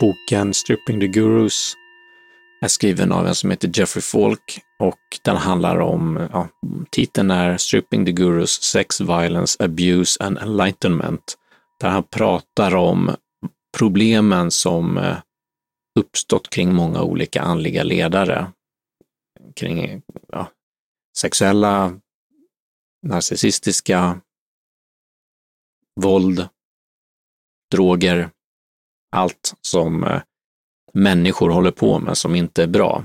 [0.00, 1.74] Boken Stripping the Gurus
[2.60, 6.48] är skriven av en som heter Jeffrey Falk och den handlar om, ja,
[6.90, 11.38] titeln är Stripping the Gurus Sex, Violence, Abuse and Enlightenment,
[11.80, 13.16] där han pratar om
[13.78, 15.18] problemen som eh,
[15.98, 18.52] uppstått kring många olika andliga ledare,
[19.56, 20.50] kring ja,
[21.18, 22.00] sexuella,
[23.06, 24.20] narcissistiska,
[26.00, 26.48] våld,
[27.70, 28.30] droger,
[29.10, 30.20] allt som eh,
[30.94, 33.04] människor håller på med som inte är bra.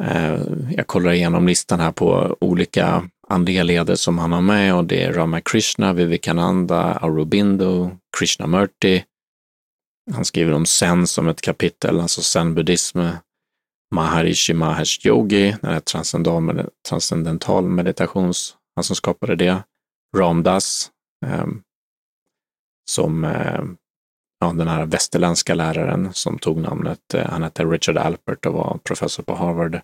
[0.00, 4.84] Eh, jag kollar igenom listan här på olika andliga ledare som han har med och
[4.84, 9.04] det är Ramakrishna, Vivekananda, Aurobindo, Krishnamurti.
[10.12, 13.08] Han skriver om Zen som ett kapitel, alltså zen-buddhism.
[13.90, 15.80] Maharishi Mahesh Yogi, den här
[16.88, 19.62] transcendental, meditations, han som skapade det.
[20.16, 20.90] Ramdas,
[21.26, 21.46] eh,
[22.90, 23.24] som
[24.38, 27.14] ja, den här västerländska läraren som tog namnet.
[27.14, 29.80] Eh, han hette Richard Alpert och var professor på Harvard.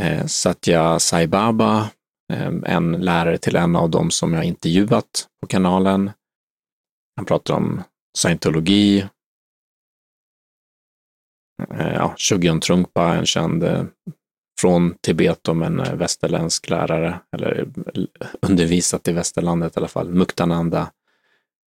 [0.00, 1.90] Eh, Satya Sai Baba,
[2.32, 6.10] eh, en lärare till en av dem som jag intervjuat på kanalen.
[7.16, 7.82] Han pratar om
[8.18, 9.06] scientologi.
[11.70, 13.84] Eh, ja, Shugyon Trungpa, en känd eh,
[14.60, 17.68] från Tibet om en västerländsk lärare, eller
[18.42, 20.90] undervisat i västerlandet i alla fall, Muktananda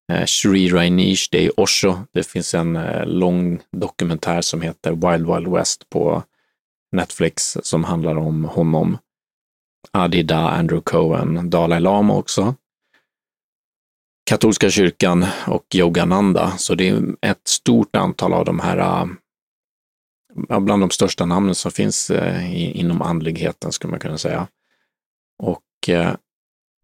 [0.10, 1.98] Eh, Shri Rainish, det är Osho.
[2.12, 6.24] Det finns en eh, lång dokumentär som heter Wild Wild West på
[6.92, 8.98] Netflix som handlar om honom.
[9.92, 12.56] Adida, Andrew Cohen, Dalai Lama också.
[14.30, 16.52] Katolska kyrkan och Yogananda.
[16.58, 18.78] Så det är ett stort antal av de här,
[20.50, 22.12] eh, bland de största namnen som finns
[22.52, 24.48] inom andligheten skulle man kunna säga.
[25.44, 25.90] Och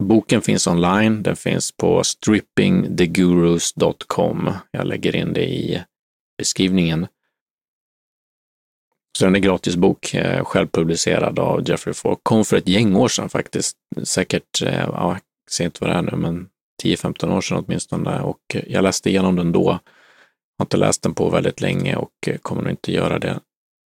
[0.04, 1.24] Boken finns online.
[1.24, 4.50] Den finns på strippingthegurus.com.
[4.72, 5.84] Jag lägger in det i
[6.38, 7.08] beskrivningen.
[9.18, 12.20] Så den är gratis bok, eh, självpublicerad av Jeffrey Falk.
[12.24, 13.78] Kom för ett gäng år sedan faktiskt.
[14.04, 15.20] Säkert, eh, ja, jag
[15.52, 16.50] ser inte vad det är nu, men
[16.84, 18.22] 10-15 år sedan åtminstone.
[18.22, 19.80] Och jag läste igenom den då.
[20.58, 23.40] Har inte läst den på väldigt länge och eh, kommer nog inte göra det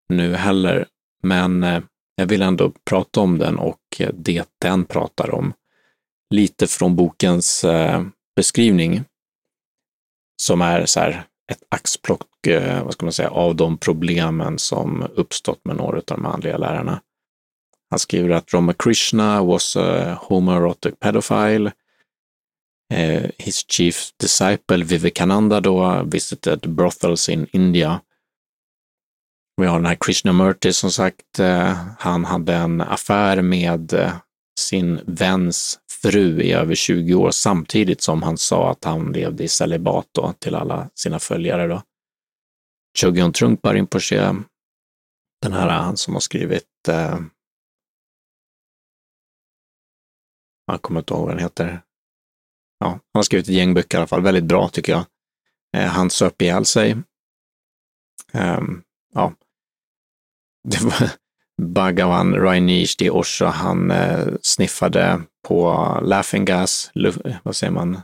[0.10, 0.86] nu heller.
[1.24, 1.66] Men
[2.16, 5.54] jag vill ändå prata om den och det den pratar om
[6.30, 8.04] lite från bokens eh,
[8.36, 9.04] beskrivning
[10.42, 15.08] som är så här ett axplock, eh, vad ska man säga, av de problemen som
[15.16, 17.02] uppstått med några av de andliga lärarna.
[17.90, 21.72] Han skriver att Ramakrishna was a homoerotic pedophile.
[22.94, 28.02] Uh, his chief disciple Vivekananda då visited brothels in India.
[29.62, 34.14] Vi har den här Krishnamurti som sagt, uh, han hade en affär med uh,
[34.60, 39.48] sin väns fru i över 20 år samtidigt som han sa att han levde i
[39.48, 41.68] celibat då, till alla sina följare.
[41.68, 41.82] Då.
[42.98, 44.36] Chogyon Trungpa Rinpoche,
[45.42, 47.20] den här han som har skrivit, eh,
[50.66, 51.82] jag kommer inte ihåg vad den heter.
[52.80, 55.06] Ja, han har skrivit ett gäng böcker i alla fall, väldigt bra tycker jag.
[55.78, 56.92] Eh, han söp ihjäl sig.
[58.34, 58.62] Eh,
[59.14, 59.34] ja,
[60.70, 61.10] det var,
[61.62, 66.92] Bhagavan Rainish de Osho, han eh, sniffade på laughing gas,
[67.44, 68.02] vad säger man,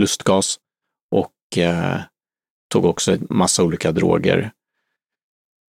[0.00, 0.58] lustgas
[1.14, 2.00] och eh,
[2.72, 4.52] tog också en massa olika droger.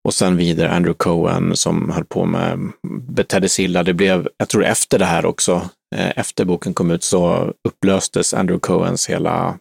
[0.04, 2.72] Och sen vidare Andrew Cohen som höll på med,
[3.02, 3.84] betedde sig illa.
[3.84, 8.34] Det blev, jag tror efter det här också, eh, efter boken kom ut så upplöstes
[8.34, 9.60] Andrew Cohens hela,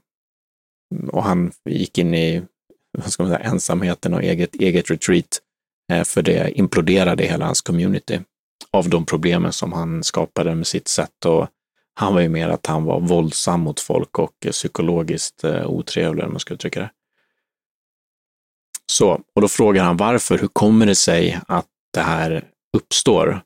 [1.09, 2.42] och han gick in i,
[2.98, 5.41] vad ska man säga, ensamheten och eget, eget retreat.
[5.93, 8.21] Eh, för det imploderade hela hans community
[8.71, 11.25] av de problemen som han skapade med sitt sätt.
[11.25, 11.49] Och
[11.94, 16.25] han var ju mer att han var våldsam mot folk och eh, psykologiskt eh, otrevlig,
[16.25, 16.91] om man ska uttrycka det.
[18.87, 22.44] Så, och då frågar han varför, hur kommer det sig att det här
[22.77, 23.41] uppstår?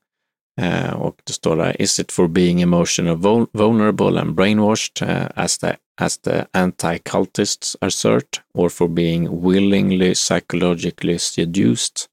[0.60, 5.76] Eh, och det står där, is it for being emotional vulnerable and brainwashed as the,
[6.00, 12.11] as the anti-cultists assert, or for being willingly psychologically seduced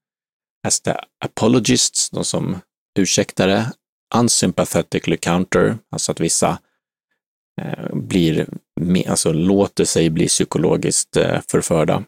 [0.67, 0.95] as the
[1.25, 2.57] apologists, de som
[2.99, 3.65] ursäktare,
[4.15, 6.59] unsympathetically counter, alltså att vissa
[7.61, 8.47] eh, blir,
[9.07, 12.03] alltså låter sig bli psykologiskt eh, förförda.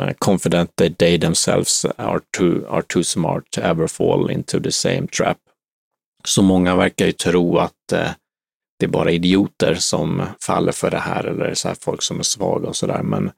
[0.00, 4.72] Uh, confident that they themselves are too, are too smart to ever fall into the
[4.72, 5.38] same trap.
[6.24, 8.10] Så många verkar ju tro att eh,
[8.78, 12.22] det är bara idioter som faller för det här eller så här folk som är
[12.22, 13.02] svaga och sådär.
[13.02, 13.30] Men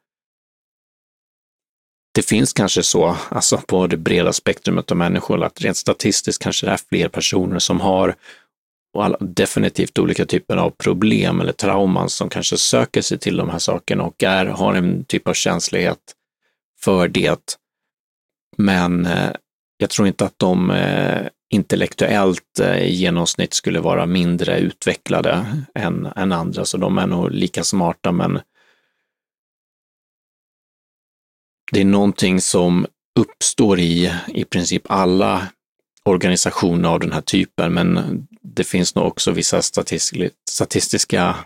[2.12, 6.66] det finns kanske så, alltså på det breda spektrumet av människor, att rent statistiskt kanske
[6.66, 8.14] det är fler personer som har
[8.92, 13.50] och alla, definitivt olika typer av problem eller trauman som kanske söker sig till de
[13.50, 15.98] här sakerna och är, har en typ av känslighet
[16.80, 17.56] för det.
[18.56, 19.30] Men eh,
[19.76, 26.08] jag tror inte att de eh, intellektuellt eh, i genomsnitt skulle vara mindre utvecklade än,
[26.16, 28.40] än andra, så de är nog lika smarta, men
[31.70, 32.86] det är någonting som
[33.20, 35.48] uppstår i i princip alla
[36.04, 39.62] organisationer av den här typen, men det finns nog också vissa
[40.48, 41.36] statistiska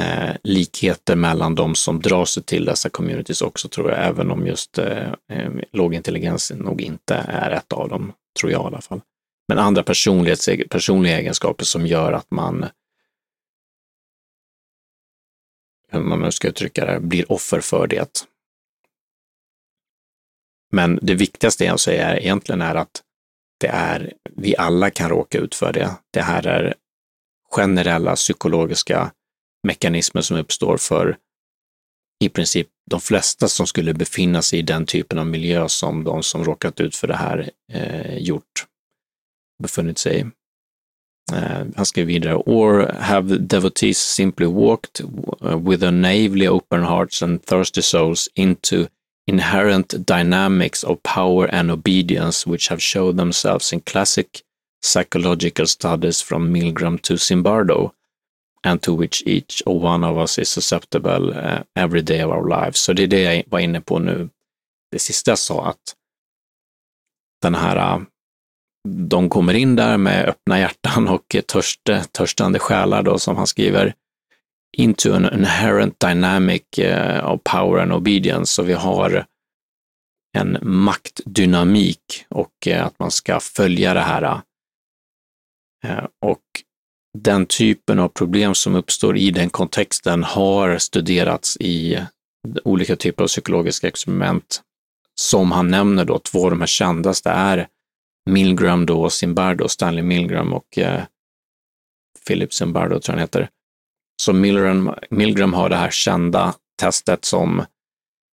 [0.00, 4.46] eh, likheter mellan de som drar sig till dessa communities också, tror jag, även om
[4.46, 9.00] just eh, eh lågintelligens nog inte är ett av dem, tror jag i alla fall.
[9.48, 12.66] Men andra personliga egenskaper som gör att man,
[15.88, 18.26] hur man nu ska uttrycka det, blir offer för det.
[20.74, 23.02] Men det viktigaste jag säger egentligen är att
[23.60, 25.90] det är, vi alla kan råka ut för det.
[26.10, 26.74] Det här är
[27.50, 29.12] generella psykologiska
[29.66, 31.16] mekanismer som uppstår för
[32.24, 36.22] i princip de flesta som skulle befinna sig i den typen av miljö som de
[36.22, 38.66] som råkat ut för det här eh, gjort,
[39.62, 40.24] befunnit sig i.
[41.32, 45.00] Uh, han skriver vidare, or have devotees simply walked
[45.42, 48.86] eh, with a naively open hearts and thirsty souls into
[49.26, 54.42] inherent dynamics of power and obedience which have shown themselves in classic
[54.82, 57.92] psychological studies from Milgram to Zimbardo
[58.64, 62.48] and to which each or one of us is susceptible uh, every day of our
[62.48, 62.78] lives.
[62.80, 64.28] Så det är det jag var inne på nu.
[64.90, 65.94] Det sista jag sa, att
[67.42, 68.02] den här, uh,
[68.88, 71.80] de kommer in där med öppna hjärtan och törst,
[72.12, 73.94] törstande själar då, som han skriver,
[74.74, 78.52] into an inherent dynamic eh, of power and obedience.
[78.52, 79.26] Så vi har
[80.36, 84.40] en maktdynamik och eh, att man ska följa det här.
[85.84, 86.42] Eh, och
[87.18, 91.98] den typen av problem som uppstår i den kontexten har studerats i
[92.64, 94.62] olika typer av psykologiska experiment.
[95.20, 97.68] Som han nämner då, två av de här kändaste är
[98.30, 101.02] Milgram då, Zimbardo, Stanley Milgram och eh,
[102.26, 103.48] Philip Zimbardo tror jag han heter.
[104.22, 107.62] Så Milgram, Milgram har det här kända testet som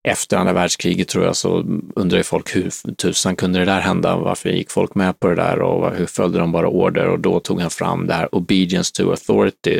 [0.07, 1.65] efter andra världskriget tror jag så
[1.95, 4.17] undrar folk hur tusan kunde det där hända?
[4.17, 7.07] Varför gick folk med på det där och hur följde de bara order?
[7.07, 9.79] Och då tog han fram det här obedience to authority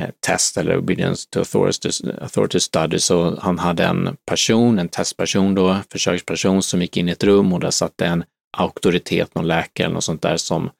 [0.00, 1.90] eh, test eller obedience to authority,
[2.20, 2.98] authority study.
[2.98, 7.52] Så han hade en person, en testperson då, försöksperson som gick in i ett rum
[7.52, 8.24] och där satt en
[8.56, 10.70] auktoritet, någon läkare eller något sånt där som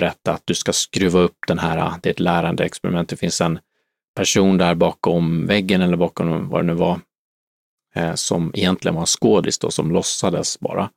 [0.00, 3.16] berätta att du ska skruva upp den här, äh, det är ett lärande experiment, det
[3.16, 3.58] finns en
[4.16, 7.00] person där bakom väggen eller bakom vad det nu var,
[7.94, 10.90] eh, som egentligen var en skådis då, som låtsades bara.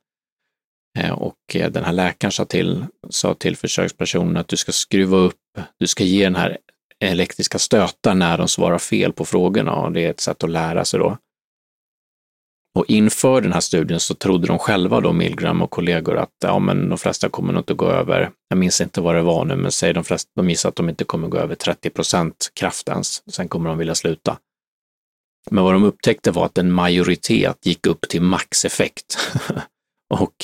[0.98, 5.16] Eh, och eh, den här läkaren sa till, sa till försökspersonen att du ska skruva
[5.16, 5.40] upp,
[5.78, 6.58] du ska ge den här
[7.00, 10.84] elektriska stötar när de svarar fel på frågorna och det är ett sätt att lära
[10.84, 11.18] sig då.
[12.78, 16.58] Och inför den här studien så trodde de själva då, Milgram och kollegor, att ja,
[16.58, 19.56] men de flesta kommer nog inte gå över, jag minns inte vad det var nu,
[19.56, 22.88] men säg de flesta, de gissar att de inte kommer gå över 30 procent kraft
[22.88, 24.38] ens, sen kommer de vilja sluta.
[25.50, 29.18] Men vad de upptäckte var att en majoritet gick upp till maxeffekt.
[30.14, 30.34] och,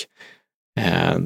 [0.80, 1.18] eh,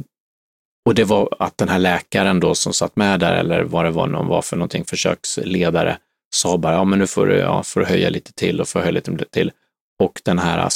[0.86, 3.90] och det var att den här läkaren då som satt med där, eller vad det
[3.90, 5.98] var någon var för någonting, försöksledare,
[6.34, 8.80] sa bara, ja men nu får du, ja, får du höja lite till och får
[8.80, 9.52] höja lite till.
[9.98, 10.68] Och den här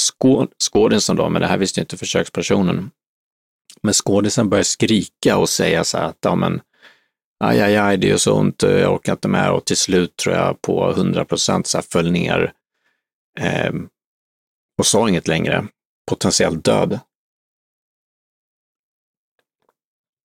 [0.59, 2.91] skådisen då, men det här visste inte försökspersonen,
[3.81, 6.61] men skådisen börjar skrika och säga så här att, ja men,
[7.43, 10.15] aj, aj, aj, det gör så ont, eh, jag orkar inte med och till slut
[10.15, 12.53] tror jag på 100 procent så här föll ner
[13.39, 13.73] eh,
[14.77, 15.67] och sa inget längre,
[16.09, 16.99] potentiellt död.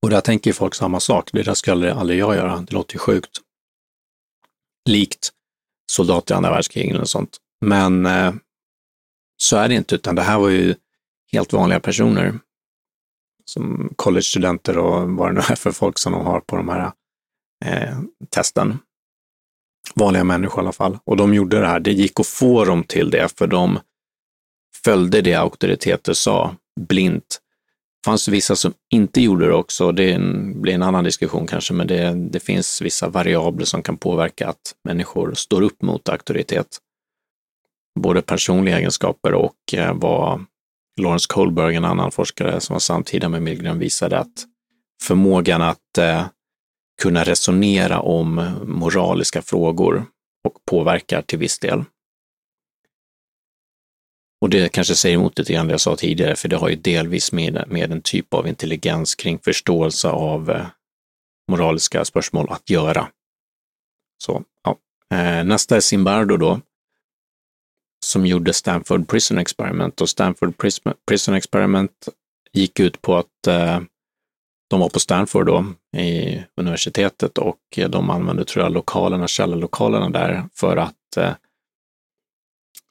[0.03, 2.99] Och där tänker folk samma sak, det där skulle aldrig jag göra, det låter ju
[2.99, 3.41] sjukt.
[4.89, 5.33] Likt
[5.91, 7.39] soldater i andra världskriget eller sånt.
[7.61, 8.35] Men eh,
[9.45, 10.75] så är det inte, utan det här var ju
[11.33, 12.39] helt vanliga personer.
[13.45, 16.93] Som college-studenter och vad det nu är för folk som de har på de här
[17.65, 17.99] eh,
[18.35, 18.79] testen.
[19.95, 20.99] Vanliga människor i alla fall.
[21.05, 21.81] Och de gjorde det här.
[21.81, 23.79] Det gick att få dem till det, för de
[24.85, 27.41] följde det auktoriteter sa blint.
[28.03, 29.93] Det fanns vissa som inte gjorde det också.
[29.93, 30.19] Det
[30.55, 34.75] blir en annan diskussion kanske, men det, det finns vissa variabler som kan påverka att
[34.85, 36.81] människor står upp mot auktoritet
[38.01, 40.45] både personliga egenskaper och eh, vad
[41.01, 44.45] Lawrence Kohlberg, en annan forskare som var samtida med Milgren, visade att
[45.03, 46.27] förmågan att eh,
[47.03, 50.07] kunna resonera om moraliska frågor
[50.45, 51.85] och påverkar till viss del.
[54.41, 56.77] Och det kanske säger emot lite grann det jag sa tidigare, för det har ju
[56.77, 60.67] delvis med, med en typ av intelligens kring förståelse av eh,
[61.51, 63.09] moraliska spörsmål att göra.
[64.19, 64.79] Så, ja.
[65.45, 66.61] Nästa är Zimbardo då,
[68.05, 70.55] som gjorde Stanford Prison Experiment och Stanford
[71.07, 72.09] Prison Experiment
[72.53, 73.81] gick ut på att eh,
[74.71, 75.67] de var på Stanford då
[76.01, 81.33] i universitetet och eh, de använde, tror jag, lokalerna, källarlokalerna där för att eh,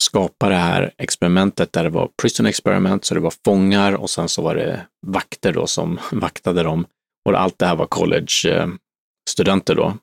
[0.03, 4.29] skapa det här experimentet där det var prison experiment, så det var fångar och sen
[4.29, 6.85] så var det vakter då som vaktade dem.
[7.25, 9.97] Och allt det här var college-studenter eh, då,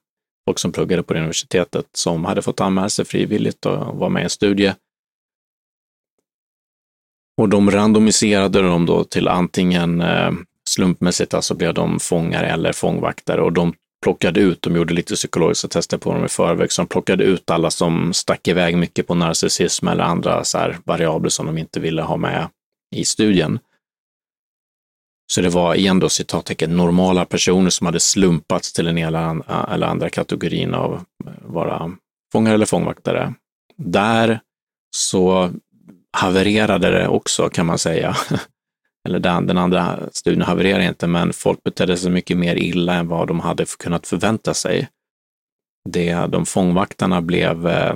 [0.49, 4.21] folk som pluggade på det universitetet som hade fått anmäla sig frivilligt och var med
[4.21, 4.73] i en studie.
[7.41, 10.33] Och de randomiserade dem då till antingen eh,
[10.69, 15.69] slumpmässigt, alltså blev de fångar eller fångvaktare och de plockade ut, de gjorde lite psykologiska
[15.69, 19.15] tester på dem i förväg, så de plockade ut alla som stack iväg mycket på
[19.15, 22.49] narcissism eller andra så här variabler som de inte ville ha med
[22.97, 23.59] i studien.
[25.33, 29.87] Så det var igen då citattecken normala personer som hade slumpats till den ena eller
[29.87, 31.05] andra kategorin av
[31.43, 31.91] vara
[32.33, 33.35] fångar eller fångvaktare.
[33.77, 34.41] Där
[34.97, 35.51] så
[36.13, 38.17] havererade det också kan man säga.
[39.09, 43.09] eller den, den andra studien havererade inte, men folk betedde sig mycket mer illa än
[43.09, 44.89] vad de hade kunnat förvänta sig.
[45.89, 47.95] Det, de fångvaktarna blev eh,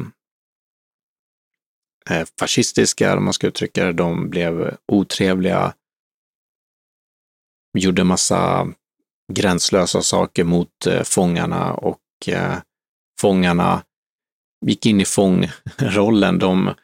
[2.11, 3.92] eh, fascistiska, om man ska uttrycka det.
[3.92, 5.75] De blev otrevliga,
[7.78, 8.68] gjorde massa
[9.33, 12.56] gränslösa saker mot eh, fångarna och eh,
[13.21, 13.83] fångarna
[14.66, 16.38] gick in i fångrollen.
[16.38, 16.75] De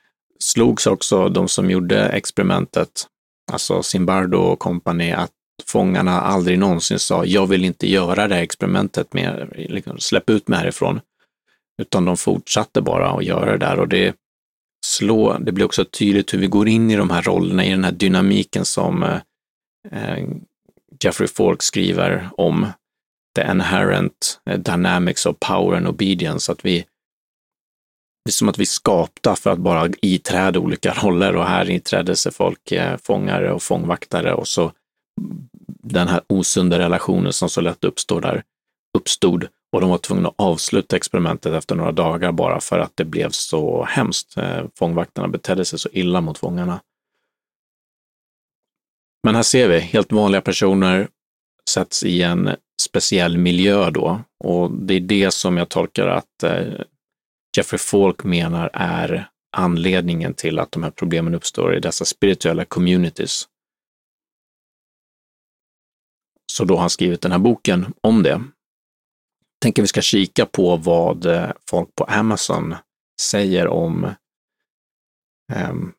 [0.43, 3.07] slogs också, de som gjorde experimentet,
[3.53, 5.31] alltså Zimbardo och kompani, att
[5.67, 10.49] fångarna aldrig någonsin sa jag vill inte göra det här experimentet mer, liksom, släpp ut
[10.49, 11.01] mig härifrån.
[11.83, 14.15] Utan de fortsatte bara att göra det där och det
[14.87, 17.85] slå, det blir också tydligt hur vi går in i de här rollerna, i den
[17.85, 19.21] här dynamiken som eh,
[19.93, 20.25] eh
[21.05, 22.67] Jeffrey Falk skriver om
[23.37, 26.85] the inherent eh, dynamics of power and obedience, att vi
[28.31, 32.15] det är som att vi skapta för att bara iträda olika roller och här inträder
[32.15, 34.73] sig folk eh, fångare och fångvaktare och så
[35.83, 38.43] den här osunda relationen som så lätt uppstår där
[38.99, 43.05] uppstod och de var tvungna att avsluta experimentet efter några dagar bara för att det
[43.05, 44.37] blev så hemskt.
[44.37, 46.81] Eh, fångvaktarna betedde sig så illa mot fångarna.
[49.25, 51.09] Men här ser vi, helt vanliga personer
[51.71, 52.51] sätts i en
[52.83, 56.63] speciell miljö då och det är det som jag tolkar att eh,
[57.57, 63.49] Jeffrey Falk menar är anledningen till att de här problemen uppstår i dessa spirituella communities.
[66.53, 68.43] Så då har han skrivit den här boken om det.
[69.63, 72.75] Tänker vi ska kika på vad eh, folk på Amazon
[73.21, 74.15] säger om,
[75.53, 75.93] ehm,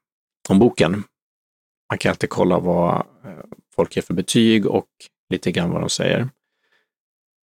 [0.50, 1.04] om boken.
[1.90, 3.44] Man kan alltid kolla vad eh,
[3.76, 4.88] folk ger för betyg och
[5.30, 6.30] lite grann vad de säger.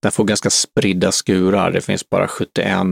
[0.02, 1.70] Den får ganska spridda skurar.
[1.70, 2.86] Det finns bara 71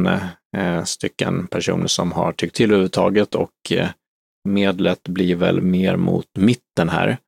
[0.54, 3.88] Eh, stycken personer som har tyckt till överhuvudtaget och eh,
[4.48, 7.18] medlet blir väl mer mot mitten här.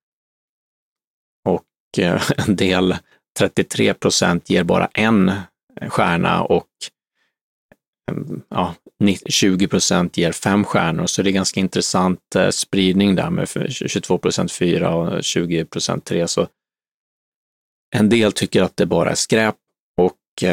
[1.44, 2.96] Och eh, en del,
[3.38, 5.32] 33 procent, ger bara en
[5.88, 6.68] stjärna och
[8.10, 8.74] mm, ja,
[9.26, 14.52] 20 procent ger fem stjärnor, så det är ganska intressant spridning där med 22 procent
[14.52, 16.28] fyra och 20 procent tre.
[16.28, 16.48] Så
[17.96, 19.56] en del tycker att det bara är skräp
[19.96, 20.44] och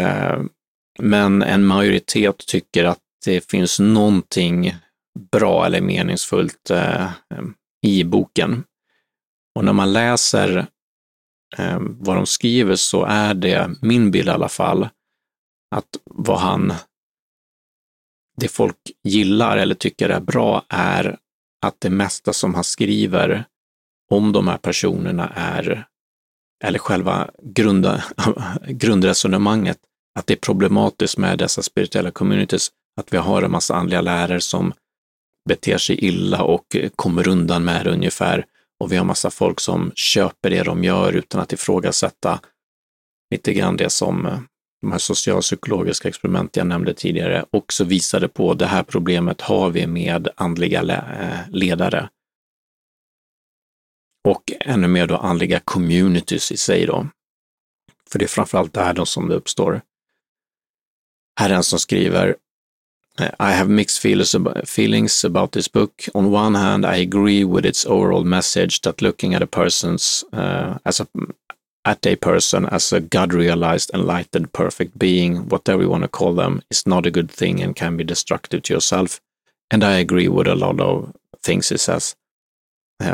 [1.00, 4.76] men en majoritet tycker att det finns någonting
[5.32, 7.12] bra eller meningsfullt eh,
[7.82, 8.64] i boken.
[9.56, 10.68] Och när man läser
[11.58, 14.90] eh, vad de skriver så är det min bild i alla fall,
[15.76, 16.74] att vad han,
[18.38, 21.18] det folk gillar eller tycker är bra är
[21.66, 23.46] att det mesta som han skriver
[24.10, 25.88] om de här personerna är
[26.64, 27.88] eller själva grund,
[28.68, 29.78] grundresonemanget,
[30.20, 34.42] att det är problematiskt med dessa spirituella communities, att vi har en massa andliga lärare
[34.42, 34.74] som
[35.50, 38.46] beter sig illa och kommer undan med det ungefär.
[38.80, 42.40] Och vi har massa folk som köper det de gör utan att ifrågasätta
[43.32, 44.40] lite grann det som eh,
[44.82, 48.54] de här socialpsykologiska experiment jag nämnde tidigare också visade på.
[48.54, 52.10] Det här problemet har vi med andliga eh, ledare
[54.28, 57.08] och ännu mer då andliga communities i sig då.
[58.10, 59.82] För det är framförallt där då som det uppstår.
[61.40, 62.36] Här är en som skriver
[63.20, 64.02] I have mixed
[64.66, 66.10] feelings about this book.
[66.16, 70.78] On one hand, I agree with its overall message that looking at a person's uh,
[70.84, 71.08] as a
[71.86, 76.62] at a person as a God-realized, enlightened, perfect being, whatever you want to call them,
[76.72, 79.22] is not a good thing and can be destructive to yourself.
[79.70, 81.14] And I agree with a lot of
[81.44, 82.16] things he says.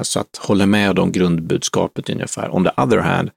[0.03, 2.55] Så att hålla med om grundbudskapet ungefär.
[2.55, 3.31] On the other hand,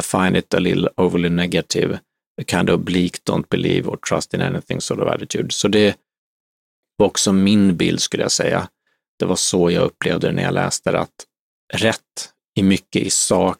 [0.00, 1.98] I find it a little overly negative,
[2.44, 5.52] kind of bleak, don't believe or trust in anything sort of attitude.
[5.52, 5.96] Så det
[6.96, 8.68] var också min bild skulle jag säga.
[9.22, 11.26] det var så jag upplevde det när jag läste det, att
[11.72, 13.58] rätt i mycket i sak,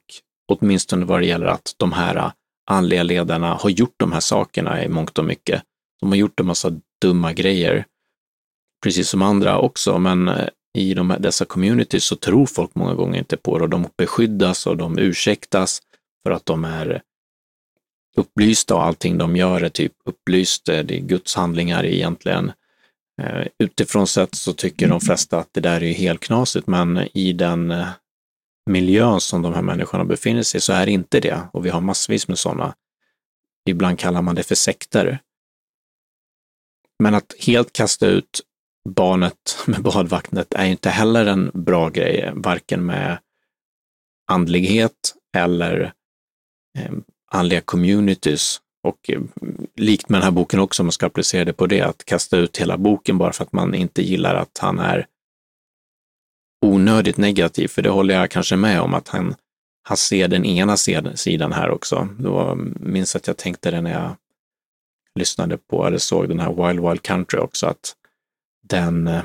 [0.52, 2.32] åtminstone vad det gäller att de här äh,
[2.70, 5.62] andliga ledarna har gjort de här sakerna i mångt och mycket.
[6.00, 7.86] De har gjort en massa dumma grejer,
[8.82, 10.48] precis som andra också, men äh,
[10.78, 13.86] i de här, dessa communities så tror folk många gånger inte på det och de
[13.96, 15.82] beskyddas och de ursäktas
[16.22, 17.02] för att de är
[18.16, 22.52] upplysta och allting de gör är typ upplyst, det är Guds handlingar egentligen.
[23.22, 27.32] Eh, utifrån sett så tycker de flesta att det där är helt knasigt, men i
[27.32, 27.88] den eh,
[28.70, 31.40] miljön som de här människorna befinner sig i så är det inte det.
[31.52, 32.74] Och vi har massvis med sådana.
[33.68, 35.18] Ibland kallar man det för sekter.
[36.98, 38.40] Men att helt kasta ut
[38.88, 43.18] barnet med badvattnet är inte heller en bra grej, varken med
[44.26, 45.92] andlighet eller
[46.78, 46.92] eh,
[47.34, 48.60] andliga communities.
[48.82, 49.20] Och eh,
[49.76, 52.36] likt med den här boken också, om man ska applicera det på det, att kasta
[52.36, 55.06] ut hela boken bara för att man inte gillar att han är
[56.66, 59.34] onödigt negativ, för det håller jag kanske med om att han,
[59.82, 62.08] han ser den ena sidan här också.
[62.18, 64.16] Då minns att jag tänkte det när jag
[65.18, 67.96] lyssnade på eller såg den här Wild Wild Country också, att
[68.62, 69.24] den eh,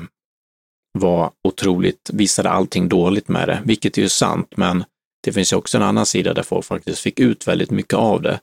[0.92, 4.84] var otroligt, visade allting dåligt med det, vilket är ju sant, men
[5.28, 8.22] det finns ju också en annan sida där folk faktiskt fick ut väldigt mycket av
[8.22, 8.40] det.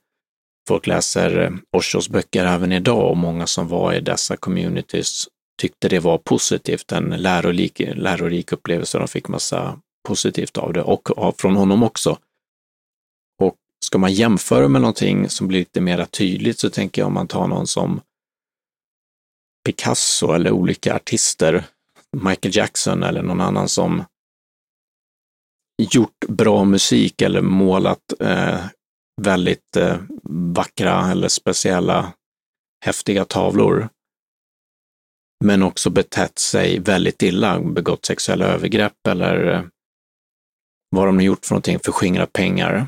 [0.67, 5.27] Folk läser eh, Oshos böcker även idag och många som var i dessa communities
[5.61, 8.97] tyckte det var positivt, en lärorik, lärorik upplevelse.
[8.97, 12.17] De fick massa positivt av det och från honom också.
[13.41, 17.13] Och ska man jämföra med någonting som blir lite mer tydligt så tänker jag om
[17.13, 18.01] man tar någon som
[19.65, 21.63] Picasso eller olika artister,
[22.11, 24.03] Michael Jackson eller någon annan som
[25.77, 28.65] gjort bra musik eller målat eh,
[29.21, 29.97] väldigt eh,
[30.55, 32.13] vackra eller speciella
[32.85, 33.89] häftiga tavlor.
[35.43, 39.63] Men också betett sig väldigt illa, begått sexuella övergrepp eller eh,
[40.89, 42.87] vad de har gjort för någonting, förskingrat pengar.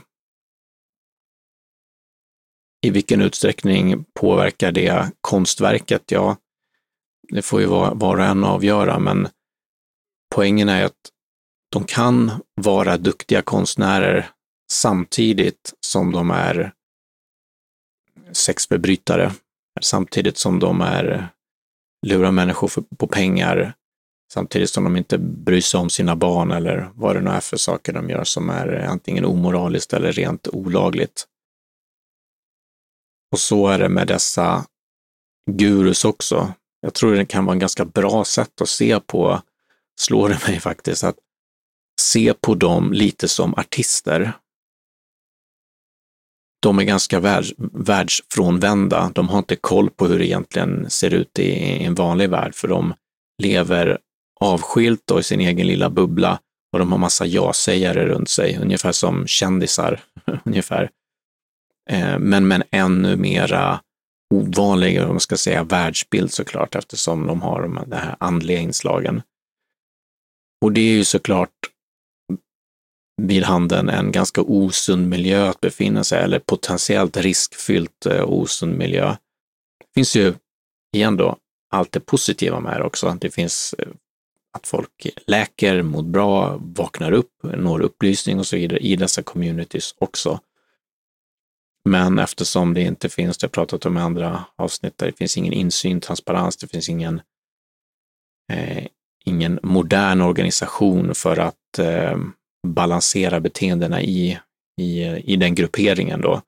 [2.85, 6.11] I vilken utsträckning påverkar det konstverket?
[6.11, 6.37] Ja,
[7.29, 9.27] det får ju var, var och en avgöra, men
[10.35, 11.11] poängen är att
[11.69, 14.29] de kan vara duktiga konstnärer
[14.71, 16.73] samtidigt som de är
[18.31, 19.31] sexförbrytare,
[19.81, 21.29] samtidigt som de är
[22.07, 23.73] lurar människor för, på pengar,
[24.33, 27.57] samtidigt som de inte bryr sig om sina barn eller vad det nu är för
[27.57, 31.27] saker de gör som är antingen omoraliskt eller rent olagligt.
[33.31, 34.65] Och så är det med dessa
[35.51, 36.53] gurus också.
[36.81, 39.41] Jag tror det kan vara en ganska bra sätt att se på,
[39.99, 41.17] slår det mig faktiskt, att
[42.01, 44.33] se på dem lite som artister.
[46.61, 49.11] De är ganska världs, världsfrånvända.
[49.15, 52.67] De har inte koll på hur det egentligen ser ut i en vanlig värld, för
[52.67, 52.93] de
[53.43, 53.97] lever
[54.39, 56.39] avskilt och i sin egen lilla bubbla
[56.73, 59.99] och de har massa ja-sägare runt sig, ungefär som kändisar.
[60.43, 60.89] ungefär.
[61.89, 63.81] Eh, men med en ännu mera
[64.33, 69.21] ovanlig, om man ska säga, världsbild såklart, eftersom de har de här andliga inslagen.
[70.61, 71.49] Och det är ju såklart
[73.21, 79.15] vid handen en ganska osund miljö att befinna sig eller potentiellt riskfyllt eh, osund miljö.
[79.79, 80.33] Det finns ju,
[80.95, 81.37] igen då,
[81.71, 83.17] allt det positiva med det också.
[83.21, 83.87] Det finns eh,
[84.53, 89.95] att folk läker, mår bra, vaknar upp, når upplysning och så vidare i dessa communities
[89.97, 90.39] också.
[91.89, 95.37] Men eftersom det inte finns, det jag pratat om i andra avsnitt, där det finns
[95.37, 97.21] ingen insyn, transparens, det finns ingen,
[98.53, 98.85] eh,
[99.25, 102.17] ingen modern organisation för att eh,
[102.67, 104.39] balansera beteendena i,
[104.81, 106.41] i, i den grupperingen då,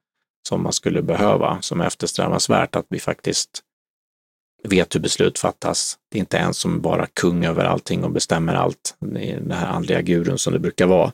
[0.47, 3.63] som man skulle behöva, som är eftersträvansvärt, att vi faktiskt
[4.63, 5.97] vet hur beslut fattas.
[6.11, 10.01] Det är inte en som bara kung över allting och bestämmer allt, den här andliga
[10.01, 11.11] gurun som det brukar vara,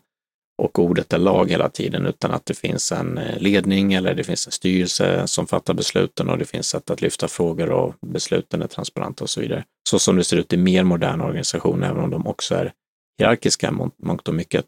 [0.57, 4.23] och ordet är lag hela tiden, utan att det finns en eh, ledning eller det
[4.23, 8.61] finns en styrelse som fattar besluten och det finns sätt att lyfta frågor och besluten
[8.61, 9.63] är transparenta och så vidare.
[9.89, 12.73] Så som det ser ut i mer moderna organisationer, även om de också är
[13.19, 14.65] hierarkiska mångt och mycket,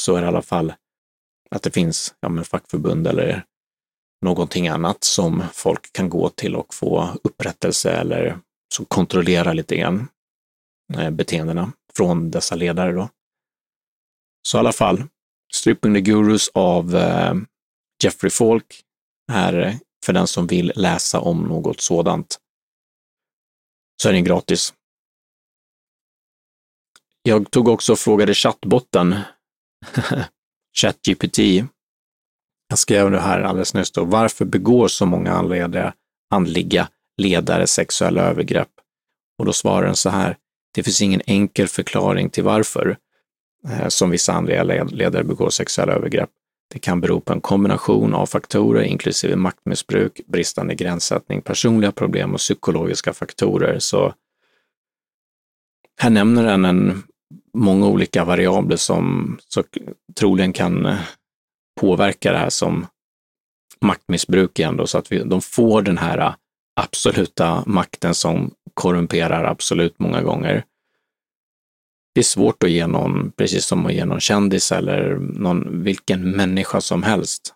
[0.00, 0.72] så är det i alla fall
[1.50, 3.44] att det finns ja, men fackförbund eller
[4.24, 8.38] någonting annat som folk kan gå till och få upprättelse eller
[8.74, 10.08] som kontrollerar lite grann
[10.94, 13.08] eh, beteendena från dessa ledare då.
[14.48, 15.02] Så i alla fall,
[15.54, 17.34] Stripping the Gurus av eh,
[18.02, 18.82] Jeffrey Falk
[19.32, 22.38] är eh, för den som vill läsa om något sådant.
[24.02, 24.74] Så är den gratis.
[27.22, 29.16] Jag tog också och frågade chattbotten
[30.76, 31.38] ChatGPT.
[32.68, 34.04] Jag skrev det här alldeles nyss då.
[34.04, 35.92] Varför begår så många andliga,
[36.30, 38.68] andliga ledare sexuella övergrepp?
[39.38, 40.36] Och då svarar den så här.
[40.74, 42.96] Det finns ingen enkel förklaring till varför,
[43.68, 46.30] eh, som vissa andliga ledare begår sexuella övergrepp.
[46.72, 52.38] Det kan bero på en kombination av faktorer, inklusive maktmissbruk, bristande gränssättning, personliga problem och
[52.38, 53.78] psykologiska faktorer.
[53.78, 54.14] Så
[56.00, 57.02] här nämner den en
[57.54, 59.62] många olika variabler som så
[60.18, 60.98] troligen kan eh,
[61.80, 62.86] påverka det här som
[63.80, 66.34] maktmissbruk igen då, så att vi, de får den här eh,
[66.80, 70.64] absoluta makten som korrumperar absolut många gånger.
[72.14, 76.30] Det är svårt att ge någon, precis som att ge någon kändis eller någon, vilken
[76.30, 77.54] människa som helst,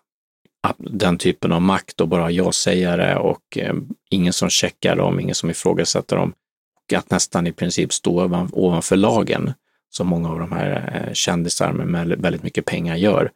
[0.77, 3.75] den typen av makt och bara jag-sägare och eh,
[4.09, 6.33] ingen som checkar dem, ingen som ifrågasätter dem.
[6.85, 9.53] Och att nästan i princip stå ovan, ovanför lagen,
[9.89, 13.31] som många av de här eh, kändisar med väldigt mycket pengar gör.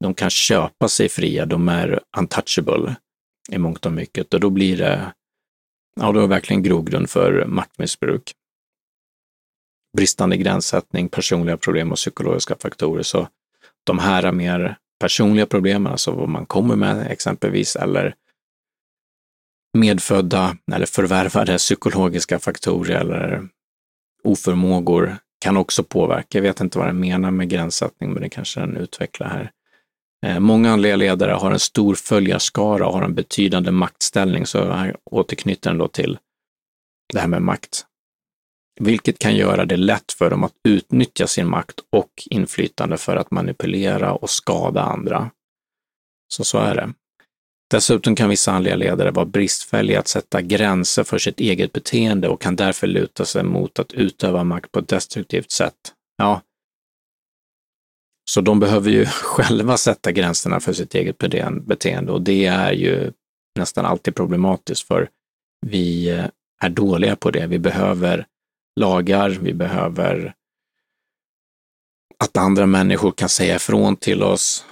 [0.00, 2.96] De kan köpa sig fria, de är untouchable
[3.50, 5.12] i mångt och mycket och då blir det,
[6.00, 8.34] ja, då är det verkligen grogrund för maktmissbruk
[9.96, 13.02] bristande gränssättning, personliga problem och psykologiska faktorer.
[13.02, 13.28] Så
[13.84, 18.14] de här är mer personliga problemen, alltså vad man kommer med exempelvis, eller
[19.78, 23.48] medfödda eller förvärvade psykologiska faktorer eller
[24.24, 26.38] oförmågor kan också påverka.
[26.38, 29.50] Jag vet inte vad den menar med gränssättning, men det kanske den utvecklar här.
[30.26, 34.96] Eh, många andliga ledare har en stor följarskara och har en betydande maktställning, så här
[35.04, 36.18] återknyter den då till
[37.12, 37.86] det här med makt
[38.80, 43.30] vilket kan göra det lätt för dem att utnyttja sin makt och inflytande för att
[43.30, 45.30] manipulera och skada andra.
[46.28, 46.92] Så så är det.
[47.70, 52.40] Dessutom kan vissa andliga ledare vara bristfälliga att sätta gränser för sitt eget beteende och
[52.40, 55.92] kan därför luta sig mot att utöva makt på ett destruktivt sätt.
[56.16, 56.40] Ja,
[58.30, 61.18] så de behöver ju själva sätta gränserna för sitt eget
[61.66, 63.12] beteende och det är ju
[63.58, 65.08] nästan alltid problematiskt för
[65.66, 66.24] vi eh,
[66.62, 67.46] är dåliga på det.
[67.46, 68.26] Vi behöver
[68.80, 70.34] lagar, vi behöver
[72.18, 74.66] att andra människor kan säga ifrån till oss.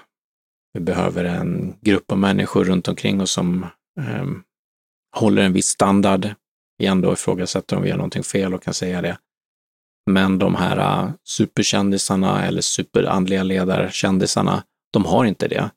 [0.72, 3.66] Vi behöver en grupp av människor runt omkring oss som
[4.00, 4.26] eh,
[5.16, 6.35] håller en viss standard.
[6.82, 9.18] Igen då ifrågasätter om vi gör någonting fel och kan säga det.
[10.11, 15.70] Men de här uh, superkändisarna eller superandliga ledarkändisarna, de har inte det.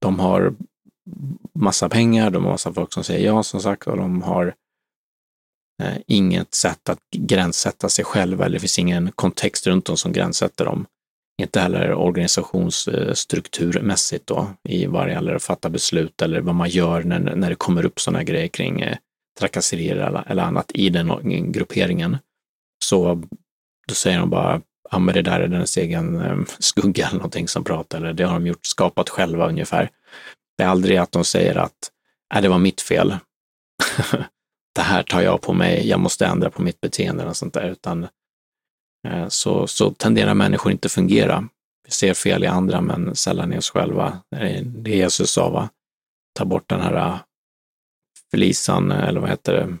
[0.00, 0.54] De har
[1.54, 4.54] massa pengar, de har massa folk som säger ja som sagt och de har
[5.82, 10.12] Eh, inget sätt att gränssätta sig själva eller det finns ingen kontext runt dem som
[10.12, 10.86] gränssätter dem.
[11.42, 17.02] Inte heller organisationsstrukturmässigt då, i vad det gäller att fatta beslut eller vad man gör
[17.02, 18.96] när, när det kommer upp sådana grejer kring eh,
[19.38, 22.16] trakasserier eller, eller annat i den grupperingen.
[22.84, 23.22] Så
[23.88, 27.48] då säger de bara, ja men det där är deras egen eh, skugga eller någonting
[27.48, 29.90] som pratar, eller det har de gjort, skapat själva ungefär.
[30.56, 31.90] Det är aldrig att de säger att,
[32.34, 33.16] nej det var mitt fel.
[34.74, 37.70] det här tar jag på mig, jag måste ändra på mitt beteende och sånt där,
[37.70, 38.08] utan
[39.08, 41.48] Eh, så, så tenderar människor inte fungera.
[41.84, 44.18] Vi ser fel i andra, men sällan i oss själva.
[44.30, 45.68] Det är Jesus sa, va?
[46.38, 47.18] Ta bort den här eh,
[48.30, 49.78] flisan, eh, eller vad heter det,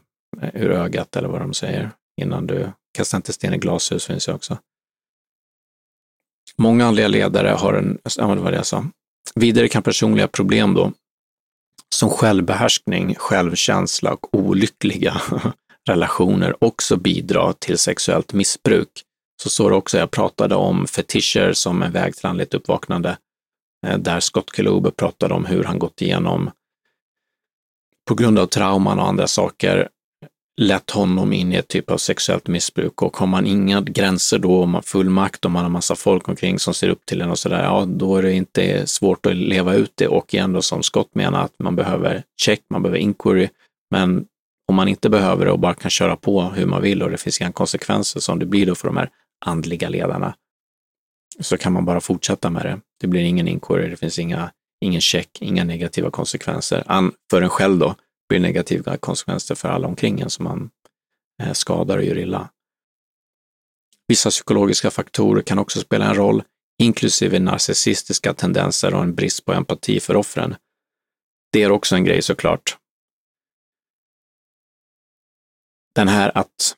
[0.58, 4.32] ur ögat eller vad de säger, innan du kastar inte sten i glashus, finns ju
[4.32, 4.58] också.
[6.56, 8.86] Många andliga ledare har en, ja, det var det jag sa.
[9.34, 10.92] Vidare kan personliga problem då
[11.94, 15.22] som självbehärskning, självkänsla och olyckliga
[15.88, 19.04] relationer också bidra till sexuellt missbruk.
[19.42, 23.18] Så står det också, jag pratade om fetischer som en väg till andligt uppvaknande,
[23.86, 26.50] eh, där Scott Keluber pratade om hur han gått igenom,
[28.08, 29.88] på grund av trauman och andra saker,
[30.60, 33.02] lett honom in i ett typ av sexuellt missbruk.
[33.02, 35.94] Och har man inga gränser då, om man har full makt och man har massa
[35.94, 39.26] folk omkring som ser upp till en och sådär, ja, då är det inte svårt
[39.26, 40.08] att leva ut det.
[40.08, 43.48] Och igen då som Scott menar att man behöver check, man behöver inquiry,
[43.90, 44.26] men
[44.68, 47.18] om man inte behöver det och bara kan köra på hur man vill och det
[47.18, 49.10] finns inga konsekvenser som det blir då för de här
[49.46, 50.34] andliga ledarna,
[51.40, 52.80] så kan man bara fortsätta med det.
[53.00, 56.84] Det blir ingen inquiry, det finns inga, ingen check, inga negativa konsekvenser.
[57.30, 57.94] För en själv då,
[58.28, 60.70] blir negativa konsekvenser för alla omkring en som man
[61.42, 62.50] eh, skadar och gör illa.
[64.08, 66.42] Vissa psykologiska faktorer kan också spela en roll,
[66.82, 70.56] inklusive narcissistiska tendenser och en brist på empati för offren.
[71.52, 72.76] Det är också en grej såklart.
[75.94, 76.76] Den här att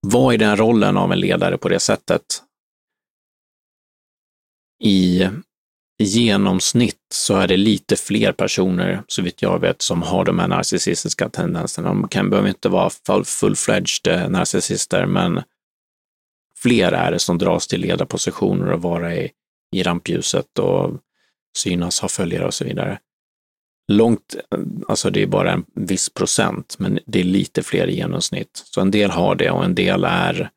[0.00, 2.22] vara i den rollen av en ledare på det sättet
[4.80, 5.28] i
[5.98, 10.48] genomsnitt så är det lite fler personer, så vitt jag vet, som har de här
[10.48, 11.88] narcissistiska tendenserna.
[11.88, 12.90] De kan, behöver inte vara
[13.24, 15.42] full-fledged eh, narcissister, men
[16.56, 19.30] fler är det som dras till ledarpositioner och vara i,
[19.72, 21.00] i rampljuset och
[21.56, 22.98] synas, ha följare och så vidare
[23.90, 24.36] långt,
[24.88, 28.62] alltså det är bara en viss procent, men det är lite fler i genomsnitt.
[28.64, 30.50] Så en del har det och en del är,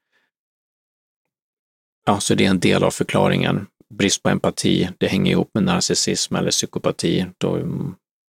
[2.05, 3.67] ja, så det är en del av förklaringen.
[3.89, 7.25] Brist på empati, det hänger ihop med narcissism eller psykopati.
[7.37, 7.59] Då,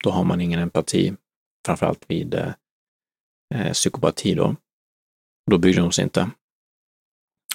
[0.04, 1.14] då har man ingen empati,
[1.66, 2.52] framförallt vid eh,
[3.54, 4.56] eh psykopati då.
[5.50, 6.30] Då bryr de sig inte.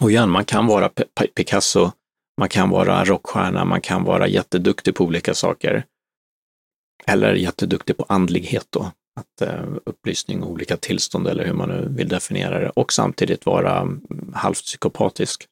[0.01, 0.89] Och igen, man kan vara
[1.35, 1.91] Picasso,
[2.39, 5.85] man kan vara rockstjärna, man kan vara jätteduktig på olika saker.
[7.07, 11.87] Eller jätteduktig på andlighet då, att eh, upplysning och olika tillstånd eller hur man nu
[11.89, 14.01] vill definiera det och samtidigt vara mm,
[14.33, 15.45] halvt psykopatisk.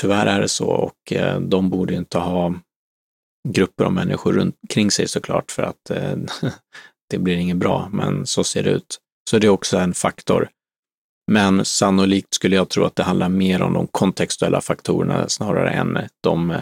[0.00, 2.54] Tyvärr är det så och eh, de borde inte ha
[3.48, 6.16] grupper av människor runt kring sig såklart för att eh,
[7.10, 8.98] det blir inget bra, men så ser det ut.
[9.30, 10.48] Så det är också en faktor.
[11.30, 15.98] Men sannolikt skulle jag tro att det handlar mer om de kontextuella faktorerna snarare än
[16.22, 16.60] de eh,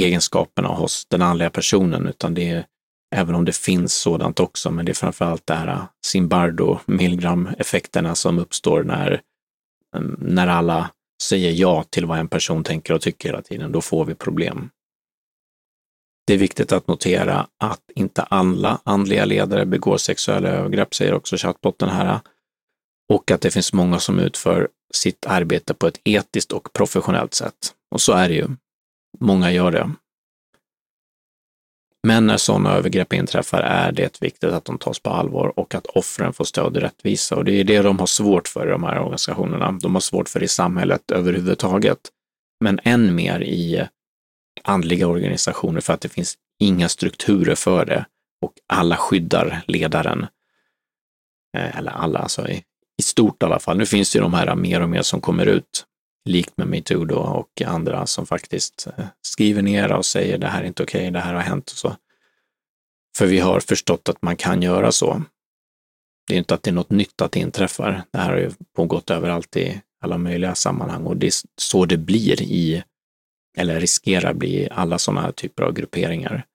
[0.00, 2.66] egenskaperna hos den andliga personen, utan det är
[3.12, 8.14] även om det finns sådant också, men det är framförallt det här äh, Zimbardo Milgram-effekterna
[8.14, 9.20] som uppstår när,
[9.96, 10.90] mm, när alla
[11.22, 13.72] säger ja till vad en person tänker och tycker hela tiden.
[13.72, 14.70] Då får vi problem.
[16.26, 21.36] Det är viktigt att notera att inte alla andliga ledare begår sexuella övergrepp, säger också
[21.36, 22.06] chattbotten här.
[22.06, 22.20] Äh,
[23.12, 27.74] och att det finns många som utför sitt arbete på ett etiskt och professionellt sätt.
[27.90, 28.48] Och så är det ju.
[29.20, 29.90] Många gör det.
[32.06, 35.86] Men när sådana övergrepp inträffar är det viktigt att de tas på allvar och att
[35.86, 37.36] offren får stöd och rättvisa.
[37.36, 39.72] Och det är det de har svårt för i de här organisationerna.
[39.72, 41.98] De har svårt för det i samhället överhuvudtaget.
[42.60, 43.86] Men än mer i
[44.62, 48.06] andliga organisationer för att det finns inga strukturer för det
[48.42, 50.26] och alla skyddar ledaren.
[51.56, 52.62] Eh, eller alla, alltså i,
[52.98, 53.78] i stort i alla fall.
[53.78, 55.84] Nu finns det ju de här mer och mer som kommer ut,
[56.24, 60.62] likt med metoo då och andra som faktiskt eh, skriver ner och säger det här
[60.62, 61.96] är inte okej, okay, det här har hänt och så.
[63.16, 65.22] För vi har förstått att man kan göra så.
[66.26, 68.02] Det är inte att det är något nytt att det inträffar.
[68.10, 71.96] Det här har ju pågått överallt i alla möjliga sammanhang och det är så det
[71.96, 72.82] blir i
[73.56, 76.46] eller riskerar bli alla sådana här typer av grupperingar.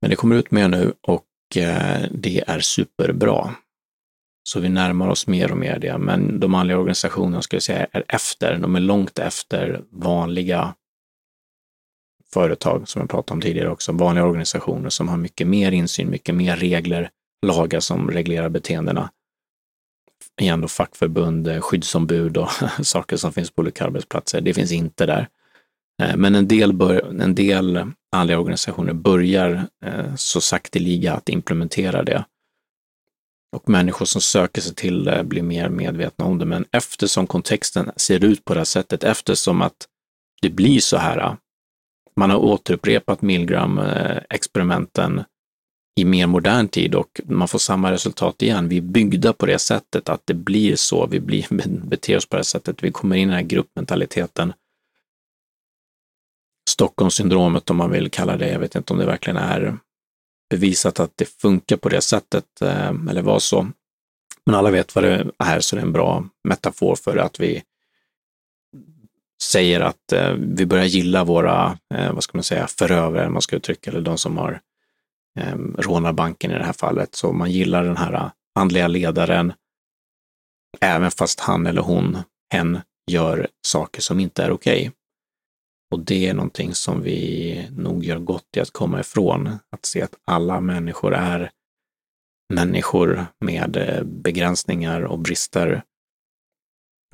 [0.00, 3.54] Men det kommer ut mer nu och eh, det är superbra.
[4.50, 7.86] Så vi närmar oss mer och mer det, men de manliga organisationerna skulle jag säga
[7.92, 10.74] är efter, de är långt efter vanliga
[12.32, 16.34] företag som jag pratade om tidigare också, vanliga organisationer som har mycket mer insyn, mycket
[16.34, 17.10] mer regler,
[17.46, 19.10] lagar som reglerar beteendena
[20.40, 22.50] igen då fackförbund, skyddsombud och
[22.82, 24.40] saker som finns på olika arbetsplatser.
[24.40, 25.28] Det finns inte där.
[26.02, 27.84] Eh, men en del, bör, en del
[28.16, 32.24] andliga organisationer börjar eh, så sakteliga att implementera det.
[33.52, 36.44] Och människor som söker sig till det blir mer medvetna om det.
[36.44, 39.88] Men eftersom kontexten ser ut på det här sättet, eftersom att
[40.42, 41.34] det blir så här, äh,
[42.16, 45.24] man har återupprepat Milgram-experimenten äh,
[46.00, 48.68] i mer modern tid och man får samma resultat igen.
[48.68, 51.46] Vi är byggda på det sättet att det blir så, vi blir,
[51.86, 52.82] beter oss på det sättet.
[52.82, 54.52] Vi kommer in i den här gruppmentaliteten.
[56.70, 58.48] Stockholmssyndromet om man vill kalla det.
[58.48, 59.78] Jag vet inte om det verkligen är
[60.50, 63.66] bevisat att det funkar på det sättet eh, eller var så.
[64.46, 67.62] Men alla vet vad det är, så det är en bra metafor för att vi
[69.42, 73.56] säger att eh, vi börjar gilla våra, eh, vad ska man säga, förövare, man ska
[73.56, 74.60] uttrycka, eller de som har
[75.38, 77.14] eh, rånar banken i det här fallet.
[77.14, 79.52] Så man gillar den här andliga ledaren,
[80.80, 82.18] även fast han eller hon,
[82.52, 84.80] hen, gör saker som inte är okej.
[84.80, 84.92] Okay.
[85.90, 90.02] Och det är någonting som vi nog gör gott i att komma ifrån, att se
[90.02, 91.50] att alla människor är
[92.50, 95.82] människor med eh, begränsningar och brister.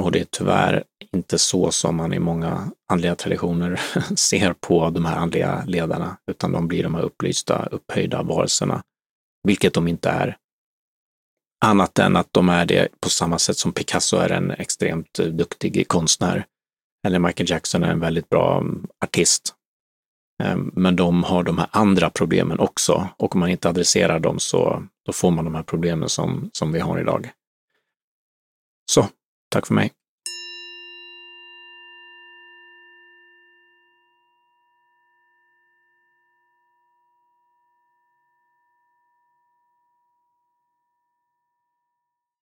[0.02, 3.80] Och det är tyvärr inte så som man i många andliga traditioner
[4.16, 8.82] ser på de här andliga ledarna, utan de blir de här upplysta, upphöjda varelserna,
[9.42, 10.36] vilket de inte är.
[11.64, 15.26] Annat än att de är det på samma sätt som Picasso är en extremt eh,
[15.26, 16.46] duktig konstnär,
[17.06, 19.54] eller Michael Jackson är en väldigt bra mm, artist.
[20.42, 24.38] Ehm, men de har de här andra problemen också och om man inte adresserar dem
[24.38, 27.30] så då får man de här problemen som, som vi har idag.
[28.90, 29.08] Så
[29.48, 29.92] Tack för mig.